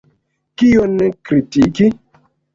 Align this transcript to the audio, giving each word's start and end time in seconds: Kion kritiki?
Kion 0.61 0.95
kritiki? 1.29 1.93